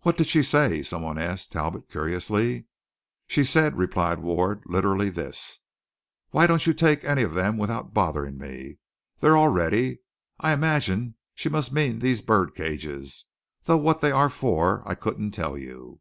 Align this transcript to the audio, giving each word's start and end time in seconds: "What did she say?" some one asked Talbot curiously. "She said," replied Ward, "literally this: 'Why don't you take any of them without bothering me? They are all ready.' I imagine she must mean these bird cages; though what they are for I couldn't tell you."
"What 0.00 0.16
did 0.16 0.28
she 0.28 0.42
say?" 0.42 0.82
some 0.82 1.02
one 1.02 1.18
asked 1.18 1.52
Talbot 1.52 1.90
curiously. 1.90 2.64
"She 3.26 3.44
said," 3.44 3.76
replied 3.76 4.18
Ward, 4.20 4.62
"literally 4.64 5.10
this: 5.10 5.58
'Why 6.30 6.46
don't 6.46 6.66
you 6.66 6.72
take 6.72 7.04
any 7.04 7.22
of 7.22 7.34
them 7.34 7.58
without 7.58 7.92
bothering 7.92 8.38
me? 8.38 8.78
They 9.20 9.28
are 9.28 9.36
all 9.36 9.48
ready.' 9.50 9.98
I 10.40 10.54
imagine 10.54 11.16
she 11.34 11.50
must 11.50 11.70
mean 11.70 11.98
these 11.98 12.22
bird 12.22 12.54
cages; 12.54 13.26
though 13.64 13.76
what 13.76 14.00
they 14.00 14.10
are 14.10 14.30
for 14.30 14.82
I 14.88 14.94
couldn't 14.94 15.32
tell 15.32 15.58
you." 15.58 16.00